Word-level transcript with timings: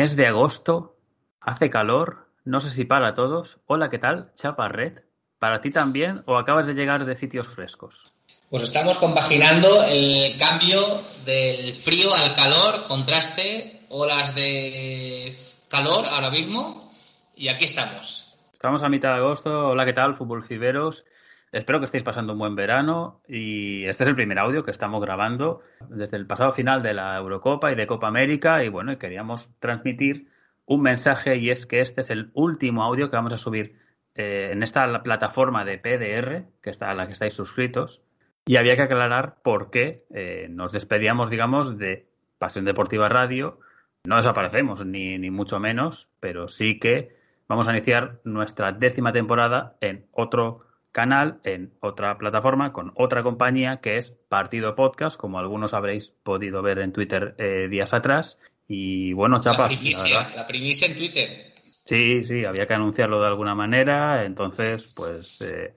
Mes 0.00 0.16
de 0.16 0.26
agosto, 0.26 0.96
hace 1.42 1.68
calor, 1.68 2.26
no 2.46 2.60
sé 2.60 2.70
si 2.70 2.86
para 2.86 3.12
todos. 3.12 3.58
Hola, 3.66 3.90
¿qué 3.90 3.98
tal? 3.98 4.32
Chapa 4.34 4.66
Red. 4.66 5.00
¿Para 5.38 5.60
ti 5.60 5.70
también 5.70 6.22
o 6.24 6.38
acabas 6.38 6.66
de 6.66 6.72
llegar 6.72 7.04
de 7.04 7.14
sitios 7.14 7.48
frescos? 7.48 8.10
Pues 8.48 8.62
estamos 8.62 8.96
compaginando 8.96 9.84
el 9.84 10.38
cambio 10.38 10.80
del 11.26 11.74
frío 11.74 12.14
al 12.14 12.34
calor, 12.34 12.84
contraste, 12.88 13.82
olas 13.90 14.34
de 14.34 15.36
calor 15.68 16.06
ahora 16.06 16.30
mismo 16.30 16.90
y 17.34 17.48
aquí 17.48 17.66
estamos. 17.66 18.34
Estamos 18.54 18.82
a 18.82 18.88
mitad 18.88 19.10
de 19.10 19.16
agosto. 19.16 19.50
Hola, 19.50 19.84
¿qué 19.84 19.92
tal? 19.92 20.14
Fútbol 20.14 20.42
Fiberos. 20.42 21.04
Espero 21.52 21.80
que 21.80 21.86
estéis 21.86 22.04
pasando 22.04 22.34
un 22.34 22.38
buen 22.38 22.54
verano 22.54 23.22
y 23.26 23.84
este 23.86 24.04
es 24.04 24.08
el 24.08 24.14
primer 24.14 24.38
audio 24.38 24.62
que 24.62 24.70
estamos 24.70 25.02
grabando 25.02 25.62
desde 25.88 26.16
el 26.16 26.26
pasado 26.26 26.52
final 26.52 26.80
de 26.80 26.94
la 26.94 27.16
Eurocopa 27.16 27.72
y 27.72 27.74
de 27.74 27.88
Copa 27.88 28.06
América 28.06 28.62
y 28.62 28.68
bueno, 28.68 28.96
queríamos 28.98 29.50
transmitir 29.58 30.28
un 30.66 30.82
mensaje 30.82 31.38
y 31.38 31.50
es 31.50 31.66
que 31.66 31.80
este 31.80 32.02
es 32.02 32.10
el 32.10 32.30
último 32.34 32.84
audio 32.84 33.10
que 33.10 33.16
vamos 33.16 33.32
a 33.32 33.36
subir 33.36 33.76
eh, 34.14 34.50
en 34.52 34.62
esta 34.62 35.02
plataforma 35.02 35.64
de 35.64 35.78
PDR, 35.78 36.44
que 36.62 36.70
está 36.70 36.90
a 36.90 36.94
la 36.94 37.06
que 37.06 37.14
estáis 37.14 37.34
suscritos, 37.34 38.04
y 38.46 38.56
había 38.56 38.76
que 38.76 38.82
aclarar 38.82 39.42
por 39.42 39.70
qué 39.70 40.04
eh, 40.14 40.46
nos 40.50 40.70
despedíamos, 40.70 41.30
digamos, 41.30 41.78
de 41.78 42.06
Pasión 42.38 42.64
Deportiva 42.64 43.08
Radio. 43.08 43.58
No 44.04 44.16
desaparecemos, 44.16 44.86
ni, 44.86 45.18
ni 45.18 45.30
mucho 45.30 45.58
menos, 45.58 46.08
pero 46.20 46.46
sí 46.46 46.78
que 46.78 47.16
vamos 47.48 47.66
a 47.66 47.72
iniciar 47.72 48.20
nuestra 48.22 48.70
décima 48.70 49.12
temporada 49.12 49.76
en 49.80 50.06
otro 50.12 50.69
canal, 50.92 51.40
en 51.44 51.72
otra 51.80 52.18
plataforma, 52.18 52.72
con 52.72 52.92
otra 52.96 53.22
compañía 53.22 53.80
que 53.80 53.96
es 53.96 54.10
Partido 54.10 54.74
Podcast, 54.74 55.18
como 55.18 55.38
algunos 55.38 55.74
habréis 55.74 56.10
podido 56.10 56.62
ver 56.62 56.78
en 56.78 56.92
Twitter 56.92 57.34
eh, 57.38 57.68
días 57.68 57.94
atrás. 57.94 58.38
Y 58.66 59.12
bueno, 59.12 59.40
Chapa. 59.40 59.62
La 59.62 59.68
primicia, 59.68 60.28
la, 60.34 60.46
primicia 60.46 60.88
en 60.88 60.96
Twitter. 60.96 61.52
Sí, 61.84 62.24
sí, 62.24 62.44
había 62.44 62.66
que 62.66 62.74
anunciarlo 62.74 63.20
de 63.20 63.26
alguna 63.26 63.54
manera. 63.54 64.24
Entonces, 64.24 64.92
pues 64.96 65.40
eh, 65.40 65.74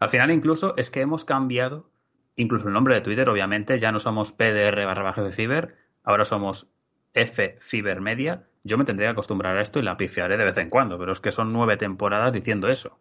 al 0.00 0.10
final 0.10 0.30
incluso 0.30 0.74
es 0.76 0.90
que 0.90 1.00
hemos 1.00 1.24
cambiado 1.24 1.90
incluso 2.36 2.68
el 2.68 2.74
nombre 2.74 2.94
de 2.94 3.00
Twitter, 3.00 3.28
obviamente. 3.28 3.78
Ya 3.78 3.92
no 3.92 3.98
somos 3.98 4.32
PDR 4.32 4.84
barra 4.84 5.12
Fiber, 5.30 5.76
ahora 6.04 6.24
somos 6.24 6.66
F 7.14 7.56
Fiber 7.60 8.00
Media. 8.00 8.44
Yo 8.64 8.78
me 8.78 8.84
tendría 8.84 9.08
que 9.08 9.12
acostumbrar 9.12 9.56
a 9.56 9.62
esto 9.62 9.80
y 9.80 9.82
la 9.82 9.96
pifiaré 9.96 10.36
de 10.36 10.44
vez 10.44 10.56
en 10.58 10.70
cuando, 10.70 10.98
pero 10.98 11.12
es 11.12 11.20
que 11.20 11.32
son 11.32 11.52
nueve 11.52 11.76
temporadas 11.76 12.32
diciendo 12.32 12.68
eso. 12.68 12.98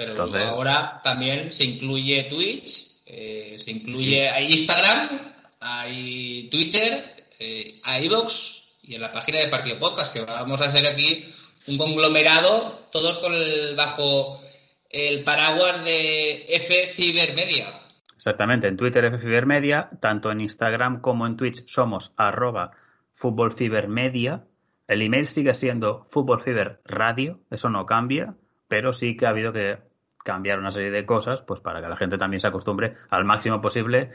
Pero 0.00 0.12
Entonces... 0.12 0.46
ahora 0.46 0.98
también 1.04 1.52
se 1.52 1.62
incluye 1.66 2.24
Twitch, 2.24 3.02
eh, 3.04 3.56
se 3.58 3.70
incluye 3.70 4.30
sí. 4.34 4.52
Instagram, 4.54 5.34
hay 5.60 6.48
Twitter, 6.50 7.26
eh, 7.38 7.78
hay 7.84 8.06
iVoox 8.06 8.78
y 8.84 8.94
en 8.94 9.02
la 9.02 9.12
página 9.12 9.42
de 9.42 9.48
Partido 9.48 9.78
Podcast, 9.78 10.10
que 10.10 10.22
vamos 10.22 10.62
a 10.62 10.68
hacer 10.68 10.88
aquí 10.88 11.26
un 11.66 11.76
conglomerado, 11.76 12.88
todos 12.90 13.18
con 13.18 13.34
el, 13.34 13.76
bajo 13.76 14.40
el 14.88 15.22
paraguas 15.22 15.84
de 15.84 16.46
F 16.48 16.94
Cibermedia. 16.94 17.82
Exactamente, 18.16 18.68
en 18.68 18.78
Twitter 18.78 19.04
F 19.04 19.18
Cibermedia, 19.18 19.90
tanto 20.00 20.32
en 20.32 20.40
Instagram 20.40 21.02
como 21.02 21.26
en 21.26 21.36
Twitch 21.36 21.66
somos 21.66 22.14
arroba 22.16 22.70
futbolfibermedia. 23.12 24.44
El 24.88 25.02
email 25.02 25.26
sigue 25.26 25.52
siendo 25.52 26.06
futbolfiberradio, 26.08 27.40
eso 27.50 27.68
no 27.68 27.84
cambia, 27.84 28.34
pero 28.66 28.94
sí 28.94 29.14
que 29.14 29.26
ha 29.26 29.28
habido 29.28 29.52
que 29.52 29.89
cambiar 30.24 30.58
una 30.58 30.70
serie 30.70 30.90
de 30.90 31.04
cosas, 31.04 31.42
pues 31.42 31.60
para 31.60 31.80
que 31.80 31.88
la 31.88 31.96
gente 31.96 32.18
también 32.18 32.40
se 32.40 32.48
acostumbre 32.48 32.94
al 33.10 33.24
máximo 33.24 33.60
posible. 33.60 34.10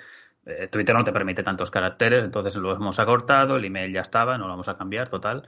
Eh, 0.45 0.67
Twitter 0.71 0.95
no 0.95 1.03
te 1.03 1.11
permite 1.11 1.43
tantos 1.43 1.71
caracteres, 1.71 2.23
entonces 2.23 2.55
lo 2.55 2.73
hemos 2.73 2.99
acortado, 2.99 3.55
el 3.55 3.65
email 3.65 3.91
ya 3.91 4.01
estaba, 4.01 4.37
no 4.37 4.45
lo 4.45 4.51
vamos 4.51 4.69
a 4.69 4.77
cambiar, 4.77 5.09
total. 5.09 5.47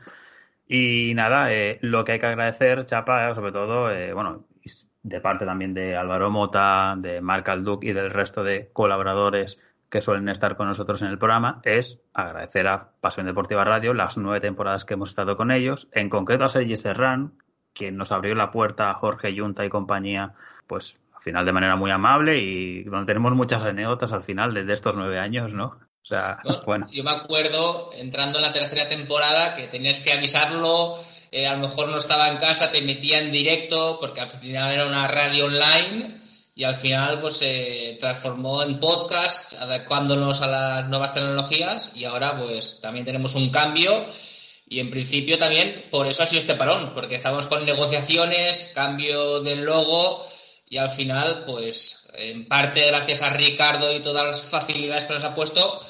Y 0.67 1.13
nada, 1.13 1.53
eh, 1.53 1.79
lo 1.81 2.03
que 2.03 2.13
hay 2.13 2.19
que 2.19 2.25
agradecer, 2.25 2.85
Chapa, 2.85 3.33
sobre 3.33 3.51
todo, 3.51 3.91
eh, 3.91 4.13
bueno, 4.13 4.47
de 5.03 5.21
parte 5.21 5.45
también 5.45 5.73
de 5.73 5.95
Álvaro 5.95 6.29
Mota, 6.29 6.95
de 6.97 7.21
Marc 7.21 7.47
Alduc 7.47 7.83
y 7.83 7.93
del 7.93 8.09
resto 8.09 8.43
de 8.43 8.69
colaboradores 8.73 9.61
que 9.89 10.01
suelen 10.01 10.27
estar 10.27 10.57
con 10.57 10.67
nosotros 10.67 11.01
en 11.01 11.07
el 11.07 11.17
programa, 11.17 11.61
es 11.63 12.01
agradecer 12.13 12.67
a 12.67 12.89
Pasión 12.99 13.25
Deportiva 13.25 13.63
Radio 13.63 13.93
las 13.93 14.17
nueve 14.17 14.41
temporadas 14.41 14.83
que 14.83 14.95
hemos 14.95 15.09
estado 15.09 15.37
con 15.37 15.51
ellos, 15.51 15.87
en 15.93 16.09
concreto 16.09 16.43
a 16.43 16.49
Sergi 16.49 16.75
Serrán, 16.75 17.33
quien 17.77 17.97
nos 17.97 18.11
abrió 18.11 18.35
la 18.35 18.51
puerta 18.51 18.93
Jorge 18.95 19.33
Yunta 19.33 19.65
y 19.65 19.69
compañía, 19.69 20.33
pues 20.65 20.97
al 21.15 21.21
final 21.21 21.45
de 21.45 21.53
manera 21.53 21.75
muy 21.75 21.91
amable 21.91 22.37
y 22.39 22.83
donde 22.83 23.05
tenemos 23.05 23.33
muchas 23.33 23.63
anécdotas 23.63 24.11
al 24.13 24.23
final 24.23 24.53
de, 24.53 24.73
estos 24.73 24.95
nueve 24.95 25.19
años, 25.19 25.53
¿no? 25.53 25.65
O 25.65 26.05
sea, 26.07 26.39
bueno, 26.43 26.61
bueno. 26.65 26.87
Yo 26.91 27.03
me 27.03 27.11
acuerdo 27.11 27.89
entrando 27.93 28.39
en 28.39 28.45
la 28.45 28.51
tercera 28.51 28.87
temporada 28.87 29.55
que 29.55 29.67
tenías 29.67 29.99
que 29.99 30.13
avisarlo, 30.13 30.95
eh, 31.31 31.45
a 31.45 31.53
lo 31.53 31.59
mejor 31.59 31.89
no 31.89 31.97
estaba 31.97 32.29
en 32.29 32.37
casa, 32.37 32.71
te 32.71 32.81
metía 32.81 33.19
en 33.19 33.31
directo 33.31 33.97
porque 33.99 34.21
al 34.21 34.29
final 34.29 34.71
era 34.71 34.87
una 34.87 35.07
radio 35.07 35.45
online 35.45 36.17
y 36.55 36.63
al 36.63 36.75
final 36.75 37.21
pues 37.21 37.37
se 37.37 37.97
transformó 37.99 38.63
en 38.63 38.79
podcast 38.79 39.53
adecuándonos 39.53 40.41
a 40.41 40.47
las 40.47 40.89
nuevas 40.89 41.13
tecnologías 41.13 41.91
y 41.93 42.05
ahora 42.05 42.35
pues 42.35 42.79
también 42.81 43.05
tenemos 43.05 43.35
un 43.35 43.49
cambio 43.51 44.05
y 44.69 44.79
en 44.79 44.89
principio 44.89 45.37
también 45.37 45.85
por 45.89 46.07
eso 46.07 46.23
ha 46.23 46.25
sido 46.25 46.41
este 46.41 46.55
parón, 46.55 46.91
porque 46.93 47.15
estamos 47.15 47.47
con 47.47 47.65
negociaciones, 47.65 48.71
cambio 48.75 49.41
del 49.41 49.63
logo 49.63 50.25
y 50.69 50.77
al 50.77 50.89
final, 50.89 51.43
pues 51.45 52.09
en 52.13 52.47
parte 52.47 52.85
gracias 52.87 53.21
a 53.21 53.29
Ricardo 53.29 53.95
y 53.95 54.01
todas 54.01 54.23
las 54.23 54.49
facilidades 54.49 55.05
que 55.05 55.13
nos 55.13 55.23
ha 55.23 55.35
puesto, 55.35 55.81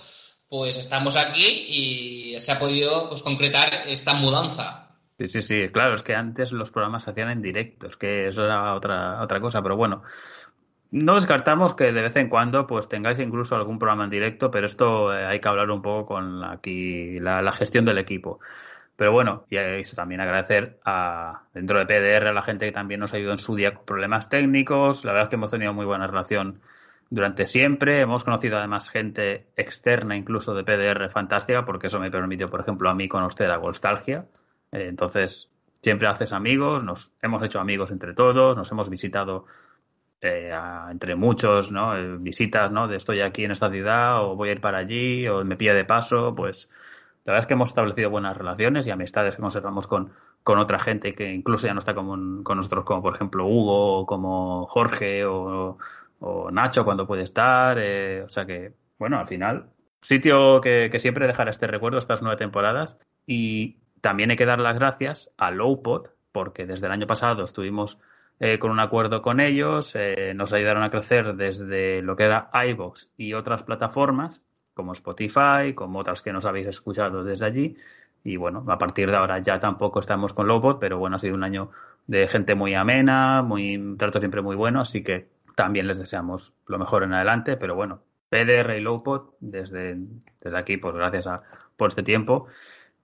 pues 0.47 0.77
estamos 0.77 1.15
aquí 1.15 1.65
y 1.67 2.39
se 2.39 2.51
ha 2.51 2.59
podido 2.59 3.09
pues, 3.09 3.23
concretar 3.23 3.88
esta 3.88 4.13
mudanza. 4.13 4.83
Sí, 5.17 5.27
sí, 5.27 5.41
sí, 5.41 5.55
claro, 5.73 5.95
es 5.95 6.03
que 6.03 6.13
antes 6.13 6.51
los 6.51 6.69
programas 6.69 7.03
se 7.03 7.09
hacían 7.09 7.31
en 7.31 7.41
directo, 7.41 7.88
es 7.88 7.97
que 7.97 8.27
eso 8.27 8.44
era 8.44 8.75
otra, 8.75 9.23
otra 9.23 9.41
cosa, 9.41 9.63
pero 9.63 9.75
bueno, 9.75 10.03
no 10.92 11.16
descartamos 11.16 11.75
que 11.75 11.92
de 11.92 12.02
vez 12.02 12.16
en 12.16 12.30
cuando 12.30 12.66
pues 12.68 12.88
tengáis 12.88 13.20
incluso 13.20 13.56
algún 13.56 13.80
programa 13.80 14.06
en 14.06 14.09
directo, 14.09 14.52
pero 14.52 14.66
esto 14.66 15.14
eh, 15.14 15.25
hay 15.25 15.40
que 15.40 15.48
hablar 15.50 15.70
un 15.72 15.81
poco 15.81 16.06
con 16.06 16.44
aquí 16.44 17.20
la, 17.20 17.52
gestión 17.52 17.86
del 17.86 17.98
equipo. 17.98 18.40
Pero 18.96 19.12
bueno, 19.12 19.46
y 19.50 19.58
eso 19.58 19.96
también 19.96 20.22
agradecer 20.22 20.80
a 20.84 21.44
dentro 21.53 21.78
de 21.78 21.86
PDR 21.86 22.28
a 22.28 22.34
la 22.34 22.42
gente 22.42 22.66
que 22.66 22.72
también 22.72 23.00
nos 23.00 23.14
ayudó 23.14 23.31
en 23.31 23.38
su 23.38 23.56
día 23.56 23.74
con 23.74 23.86
problemas 23.86 24.30
técnicos. 24.30 25.06
La 25.06 25.12
verdad 25.12 25.24
es 25.25 25.30
que 25.30 25.36
hemos 25.36 25.52
tenido 25.52 25.74
muy 25.74 25.86
buena 25.86 26.08
relación 26.08 26.62
durante 27.09 27.46
siempre. 27.46 28.02
Hemos 28.02 28.24
conocido 28.24 28.58
además 28.58 28.90
gente 28.90 29.48
externa 29.56 30.16
incluso 30.16 30.56
de 30.56 30.63
PDR 30.63 31.10
fantástica, 31.12 31.63
porque 31.63 31.88
eso 31.88 32.00
me 32.00 32.10
permitió, 32.10 32.50
por 32.50 32.62
ejemplo, 32.62 32.90
a 32.90 32.95
mí 32.95 33.07
conocer 33.07 33.51
a 33.51 33.57
Golstalgia. 33.57 34.25
Eh, 34.72 34.88
entonces, 34.88 35.51
siempre 35.81 36.07
haces 36.07 36.33
amigos, 36.33 36.83
nos 36.83 37.12
hemos 37.22 37.44
hecho 37.44 37.60
amigos 37.60 37.92
entre 37.92 38.16
todos, 38.16 38.57
nos 38.57 38.72
hemos 38.72 38.90
visitado 38.90 39.45
eh, 40.22 40.52
entre 40.90 41.16
muchos, 41.16 41.72
¿no? 41.72 41.96
Eh, 41.96 42.18
visitas, 42.18 42.72
¿no? 42.72 42.88
De 42.88 42.98
estoy 42.98 43.22
aquí 43.22 43.44
en 43.44 43.52
esta 43.52 43.69
ciudad 43.69 44.24
o 44.24 44.36
voy 44.36 44.50
a 44.50 44.54
ir 44.54 44.62
para 44.62 44.80
allí 44.80 45.28
o 45.28 45.44
me 45.46 45.58
pilla 45.58 45.74
de 45.74 45.86
paso, 45.86 46.34
pues 46.36 46.69
la 47.25 47.34
verdad 47.34 47.44
es 47.44 47.48
que 47.48 47.54
hemos 47.56 47.69
establecido 47.69 48.10
buenas 48.10 48.38
relaciones 48.38 48.88
y 48.88 48.92
amistades 48.92 49.36
que 49.36 49.42
conservamos 49.42 49.86
con, 49.86 50.12
con 50.44 50.60
otra 50.60 50.80
gente 50.80 51.14
que 51.14 51.34
incluso 51.34 51.68
ya 51.68 51.74
no 51.74 51.80
está 51.80 51.94
con, 51.94 52.42
con 52.44 52.56
nosotros, 52.56 52.86
como 52.86 53.02
por 53.02 53.16
ejemplo 53.16 53.46
Hugo, 53.46 54.00
o 54.00 54.06
como 54.06 54.66
Jorge 54.68 55.25
o, 55.25 55.78
o 56.19 56.52
Nacho 56.52 56.86
cuando 56.86 57.06
puede 57.06 57.24
estar. 57.24 57.78
Eh, 57.80 58.24
o 58.24 58.30
sea 58.30 58.46
que, 58.46 58.74
bueno, 58.98 59.19
al 59.19 59.28
final, 59.28 59.69
sitio 60.02 60.62
que, 60.62 60.90
que, 60.90 61.00
siempre 61.00 61.28
dejará 61.28 61.52
este 61.52 61.68
recuerdo 61.68 61.98
estas 61.98 62.22
nueve 62.22 62.38
temporadas. 62.38 62.98
Y 63.25 63.81
también 64.00 64.31
hay 64.31 64.38
que 64.38 64.46
dar 64.46 64.60
las 64.60 64.80
gracias 64.80 65.34
a 65.38 65.52
Lowpod, 65.52 66.08
porque 66.31 66.66
desde 66.66 66.88
el 66.88 66.94
año 66.94 67.08
pasado 67.08 67.44
estuvimos 67.44 68.00
eh, 68.39 68.60
con 68.60 68.72
un 68.72 68.80
acuerdo 68.80 69.22
con 69.22 69.39
ellos, 69.39 69.95
eh, 69.95 70.34
nos 70.36 70.54
ayudaron 70.54 70.84
a 70.84 70.89
crecer 70.89 71.36
desde 71.36 72.01
lo 72.01 72.16
que 72.16 72.25
era 72.25 72.50
iVoox 72.54 73.10
y 73.18 73.34
otras 73.34 73.63
plataformas 73.63 74.44
como 74.74 74.94
Spotify, 74.94 75.74
como 75.74 76.00
otras 76.00 76.22
que 76.22 76.31
nos 76.31 76.45
habéis 76.45 76.68
escuchado 76.68 77.24
desde 77.24 77.45
allí. 77.45 77.78
Y 78.24 78.38
bueno, 78.38 78.63
a 78.68 78.78
partir 78.78 79.10
de 79.10 79.18
ahora 79.18 79.39
ya 79.39 79.60
tampoco 79.60 80.00
estamos 80.00 80.34
con 80.34 80.48
Lowbot, 80.48 80.80
pero 80.80 81.00
bueno, 81.00 81.16
ha 81.16 81.19
sido 81.19 81.36
un 81.36 81.44
año 81.44 81.72
de 82.06 82.28
gente 82.28 82.56
muy 82.56 82.75
amena, 82.75 83.42
muy 83.42 83.95
trato 83.98 84.19
siempre 84.19 84.42
muy 84.42 84.56
bueno, 84.56 84.81
así 84.81 85.01
que 85.04 85.30
también 85.56 85.88
les 85.88 85.98
deseamos 85.98 86.54
lo 86.68 86.78
mejor 86.78 87.04
en 87.04 87.13
adelante, 87.13 87.57
pero 87.57 87.74
bueno, 87.75 88.01
PDR 88.30 88.78
y 88.78 88.81
Lowpod 88.81 89.30
desde, 89.40 89.98
desde 90.42 90.57
aquí, 90.57 90.78
pues 90.78 90.94
gracias 90.94 91.25
a, 91.28 91.42
por 91.75 91.90
este 91.90 92.04
tiempo. 92.04 92.48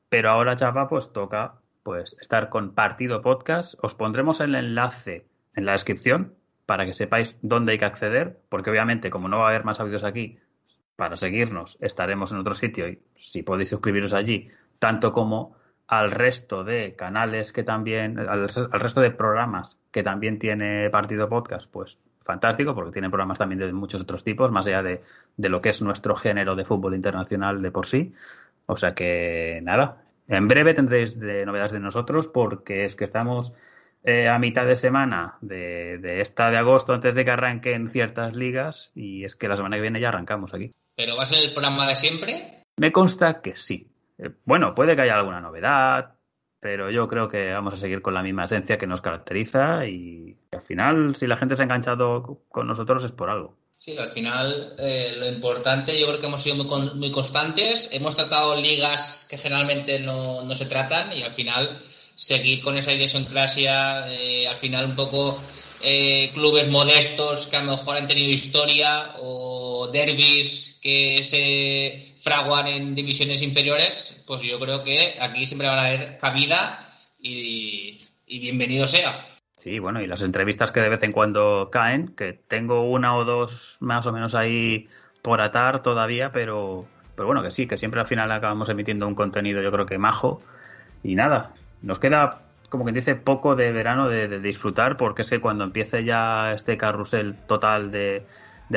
Pero 0.09 0.29
ahora, 0.29 0.55
Chapa, 0.55 0.87
pues 0.87 1.11
toca 1.11 1.55
pues 1.83 2.15
estar 2.19 2.49
con 2.49 2.73
Partido 2.73 3.21
Podcast. 3.21 3.75
Os 3.81 3.93
pondremos 3.93 4.39
el 4.39 4.55
enlace 4.55 5.25
en 5.55 5.65
la 5.65 5.73
descripción 5.73 6.33
para 6.65 6.85
que 6.85 6.93
sepáis 6.93 7.37
dónde 7.41 7.73
hay 7.73 7.77
que 7.77 7.85
acceder, 7.85 8.39
porque 8.49 8.69
obviamente 8.69 9.09
como 9.09 9.27
no 9.27 9.39
va 9.39 9.45
a 9.45 9.49
haber 9.49 9.65
más 9.65 9.79
audios 9.79 10.03
aquí, 10.03 10.39
para 10.95 11.17
seguirnos 11.17 11.77
estaremos 11.81 12.31
en 12.31 12.37
otro 12.37 12.53
sitio 12.53 12.87
y 12.87 12.99
si 13.17 13.43
podéis 13.43 13.69
suscribiros 13.69 14.13
allí, 14.13 14.49
tanto 14.79 15.11
como 15.11 15.55
al 15.87 16.11
resto 16.11 16.63
de 16.63 16.95
canales 16.95 17.51
que 17.51 17.63
también, 17.63 18.17
al, 18.19 18.47
resto 18.47 19.01
de 19.01 19.11
programas 19.11 19.79
que 19.91 20.03
también 20.03 20.39
tiene 20.39 20.89
Partido 20.89 21.27
Podcast, 21.27 21.69
pues 21.69 21.99
fantástico, 22.21 22.73
porque 22.73 22.91
tiene 22.91 23.09
programas 23.09 23.37
también 23.37 23.59
de 23.59 23.73
muchos 23.73 24.01
otros 24.01 24.23
tipos, 24.23 24.51
más 24.51 24.67
allá 24.67 24.81
de, 24.81 25.01
de 25.35 25.49
lo 25.49 25.61
que 25.61 25.69
es 25.69 25.81
nuestro 25.81 26.15
género 26.15 26.55
de 26.55 26.63
fútbol 26.63 26.95
internacional 26.95 27.61
de 27.61 27.71
por 27.71 27.85
sí. 27.85 28.13
O 28.65 28.77
sea 28.77 28.93
que 28.93 29.59
nada, 29.61 30.02
en 30.27 30.47
breve 30.47 30.73
tendréis 30.73 31.19
de 31.19 31.45
novedades 31.45 31.71
de 31.71 31.79
nosotros 31.79 32.27
porque 32.27 32.85
es 32.85 32.95
que 32.95 33.05
estamos 33.05 33.53
eh, 34.03 34.27
a 34.27 34.37
mitad 34.37 34.65
de 34.65 34.75
semana 34.75 35.37
de, 35.41 36.21
esta 36.21 36.49
de 36.49 36.57
agosto 36.57 36.93
antes 36.93 37.15
de 37.15 37.23
que 37.23 37.31
arranquen 37.31 37.87
ciertas 37.87 38.35
ligas 38.35 38.91
y 38.95 39.23
es 39.23 39.35
que 39.35 39.47
la 39.47 39.55
semana 39.55 39.77
que 39.77 39.81
viene 39.81 40.01
ya 40.01 40.09
arrancamos 40.09 40.53
aquí. 40.53 40.71
¿Pero 40.95 41.15
va 41.15 41.23
a 41.23 41.27
ser 41.27 41.47
el 41.47 41.53
programa 41.53 41.87
de 41.87 41.95
siempre? 41.95 42.63
Me 42.77 42.91
consta 42.91 43.41
que 43.41 43.55
sí. 43.55 43.87
Eh, 44.17 44.29
bueno, 44.45 44.75
puede 44.75 44.95
que 44.95 45.03
haya 45.03 45.15
alguna 45.15 45.41
novedad, 45.41 46.15
pero 46.59 46.91
yo 46.91 47.07
creo 47.07 47.29
que 47.29 47.51
vamos 47.53 47.73
a 47.73 47.77
seguir 47.77 48.01
con 48.01 48.13
la 48.13 48.23
misma 48.23 48.45
esencia 48.45 48.77
que 48.77 48.87
nos 48.87 49.01
caracteriza 49.01 49.85
y 49.85 50.37
al 50.51 50.61
final 50.61 51.15
si 51.15 51.27
la 51.27 51.37
gente 51.37 51.55
se 51.55 51.63
ha 51.63 51.65
enganchado 51.65 52.41
con 52.49 52.67
nosotros 52.67 53.03
es 53.03 53.11
por 53.11 53.29
algo. 53.29 53.55
Sí, 53.83 53.97
al 53.97 54.11
final 54.11 54.75
eh, 54.79 55.13
lo 55.17 55.27
importante, 55.27 55.99
yo 55.99 56.07
creo 56.07 56.17
que 56.17 56.27
hemos 56.27 56.41
sido 56.41 56.55
muy, 56.95 57.11
constantes, 57.11 57.89
hemos 57.91 58.15
tratado 58.15 58.55
ligas 58.55 59.27
que 59.29 59.37
generalmente 59.37 59.99
no, 59.99 60.55
se 60.55 60.67
tratan 60.67 61.11
y 61.11 61.21
al 61.21 61.33
final 61.33 61.77
seguir 62.15 62.61
con 62.61 62.77
esa 62.77 62.93
idiosincrasia, 62.93 64.05
al 64.05 64.55
final 64.55 64.85
un 64.85 64.95
poco 64.95 65.37
eh, 65.81 66.31
clubes 66.33 66.69
modestos 66.69 67.47
que 67.47 67.57
a 67.57 67.61
lo 67.61 67.71
mejor 67.71 67.97
han 67.97 68.07
tenido 68.07 68.29
historia 68.29 69.15
o 69.19 69.89
derbis 69.91 70.79
que 70.81 71.21
se 71.21 72.15
fraguan 72.21 72.67
en 72.67 72.95
divisiones 72.95 73.41
inferiores, 73.41 74.23
pues 74.25 74.43
yo 74.43 74.57
creo 74.61 74.81
que 74.81 75.17
aquí 75.19 75.45
siempre 75.45 75.67
van 75.67 75.79
a 75.79 75.85
haber 75.87 76.17
cabida 76.19 76.89
y 77.19 77.99
bienvenido 78.27 78.87
sea. 78.87 79.32
Sí, 79.63 79.79
bueno, 79.79 80.01
y 80.01 80.07
las 80.07 80.21
entrevistas 80.23 80.73
que 80.73 80.81
de 80.81 80.89
vez 80.89 81.01
en 81.03 81.13
cuando 81.13 81.69
caen, 81.71 82.09
que 82.17 82.33
tengo 82.33 82.81
una 82.81 83.15
o 83.15 83.23
dos 83.23 83.77
más 83.79 84.05
o 84.05 84.11
menos 84.11 84.35
ahí 84.35 84.89
por 85.21 85.39
atar 85.39 85.81
todavía, 85.81 86.33
pero, 86.33 86.85
pero 87.15 87.27
bueno, 87.27 87.41
que 87.41 87.49
sí, 87.49 87.65
que 87.65 87.77
siempre 87.77 88.01
al 88.01 88.07
final 88.07 88.29
acabamos 88.33 88.67
emitiendo 88.67 89.07
un 89.07 89.15
contenido 89.15 89.61
yo 89.61 89.71
creo 89.71 89.85
que 89.85 89.97
majo. 89.97 90.41
Y 91.01 91.15
nada, 91.15 91.53
nos 91.81 91.97
queda, 91.99 92.41
como 92.67 92.83
quien 92.83 92.95
dice, 92.95 93.15
poco 93.15 93.55
de 93.55 93.71
verano 93.71 94.09
de, 94.09 94.41
disfrutar, 94.41 94.97
porque 94.97 95.21
es 95.21 95.29
que 95.29 95.39
cuando 95.39 95.63
empiece 95.63 96.03
ya 96.03 96.51
este 96.51 96.75
carrusel 96.75 97.37
total 97.47 97.89
de, 97.89 98.25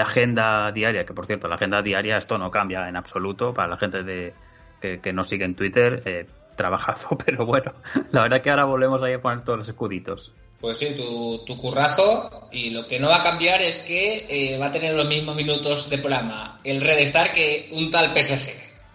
agenda 0.00 0.70
diaria, 0.70 1.04
que 1.04 1.14
por 1.14 1.26
cierto, 1.26 1.48
la 1.48 1.56
agenda 1.56 1.82
diaria 1.82 2.16
esto 2.16 2.38
no 2.38 2.52
cambia 2.52 2.88
en 2.88 2.94
absoluto 2.94 3.52
para 3.52 3.66
la 3.66 3.76
gente 3.76 4.04
de, 4.04 4.34
que, 4.80 5.00
que 5.00 5.12
nos 5.12 5.28
sigue 5.28 5.46
en 5.46 5.56
Twitter, 5.56 6.02
eh, 6.04 6.26
trabajazo, 6.54 7.18
pero 7.26 7.44
bueno, 7.44 7.72
la 8.12 8.22
verdad 8.22 8.40
que 8.40 8.50
ahora 8.50 8.66
volvemos 8.66 9.02
ahí 9.02 9.14
a 9.14 9.20
poner 9.20 9.40
todos 9.40 9.58
los 9.58 9.68
escuditos. 9.68 10.32
Pues 10.60 10.78
sí, 10.78 10.94
tu, 10.96 11.56
currazo. 11.56 12.48
Y 12.50 12.70
lo 12.70 12.86
que 12.86 12.98
no 12.98 13.08
va 13.08 13.16
a 13.16 13.22
cambiar 13.22 13.62
es 13.62 13.78
que 13.80 14.26
eh, 14.28 14.58
va 14.58 14.66
a 14.66 14.70
tener 14.70 14.94
los 14.94 15.06
mismos 15.06 15.36
minutos 15.36 15.90
de 15.90 15.98
programa 15.98 16.60
el 16.64 16.80
Red 16.80 16.98
Star 17.00 17.32
que 17.32 17.68
un 17.72 17.90
tal 17.90 18.16
PSG. 18.16 18.52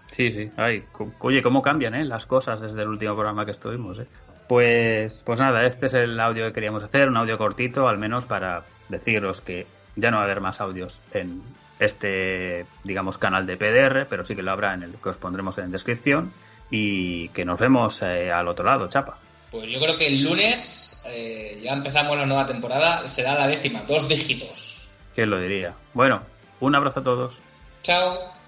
Sí, 0.07 0.31
sí. 0.31 0.51
Ay, 0.57 0.83
oye, 1.19 1.41
cómo 1.41 1.61
cambian 1.61 1.95
¿eh? 1.95 2.03
las 2.03 2.25
cosas 2.25 2.59
desde 2.59 2.81
el 2.81 2.89
último 2.89 3.13
programa 3.13 3.45
que 3.45 3.51
estuvimos. 3.51 3.99
¿eh? 3.99 4.07
Pues, 4.47 5.23
pues 5.25 5.39
nada, 5.39 5.65
este 5.65 5.85
es 5.85 5.93
el 5.93 6.19
audio 6.19 6.47
que 6.47 6.53
queríamos 6.53 6.83
hacer, 6.83 7.07
un 7.07 7.15
audio 7.15 7.37
cortito, 7.37 7.87
al 7.87 7.97
menos 7.97 8.25
para 8.25 8.65
deciros 8.89 9.39
que 9.39 9.65
ya 9.95 10.11
no 10.11 10.17
va 10.17 10.23
a 10.23 10.25
haber 10.25 10.41
más 10.41 10.59
audios 10.59 10.99
en 11.13 11.41
este, 11.79 12.65
digamos, 12.83 13.17
canal 13.17 13.45
de 13.45 13.57
PDR, 13.57 14.07
pero 14.09 14.25
sí 14.25 14.35
que 14.35 14.43
lo 14.43 14.51
habrá 14.51 14.73
en 14.73 14.83
el 14.83 14.95
que 14.95 15.09
os 15.09 15.17
pondremos 15.17 15.57
en 15.57 15.71
descripción 15.71 16.33
y 16.69 17.29
que 17.29 17.45
nos 17.45 17.59
vemos 17.59 18.01
eh, 18.01 18.31
al 18.31 18.47
otro 18.47 18.65
lado, 18.65 18.87
chapa. 18.87 19.17
Pues 19.51 19.69
yo 19.69 19.79
creo 19.79 19.97
que 19.97 20.07
el 20.07 20.21
lunes 20.21 20.97
eh, 21.05 21.59
ya 21.61 21.73
empezamos 21.73 22.17
la 22.17 22.25
nueva 22.25 22.45
temporada, 22.45 23.07
será 23.09 23.35
la 23.35 23.47
décima, 23.47 23.83
dos 23.83 24.07
dígitos. 24.07 24.89
¿Quién 25.13 25.29
lo 25.29 25.39
diría? 25.41 25.75
Bueno, 25.93 26.23
un 26.61 26.73
abrazo 26.73 27.01
a 27.01 27.03
todos. 27.03 27.41
Chao. 27.83 28.40